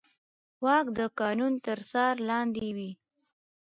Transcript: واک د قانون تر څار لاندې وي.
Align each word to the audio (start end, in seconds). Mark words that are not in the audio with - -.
واک 0.65 0.87
د 0.97 0.99
قانون 1.19 1.53
تر 1.65 1.79
څار 1.91 2.15
لاندې 2.29 2.67
وي. 2.75 2.91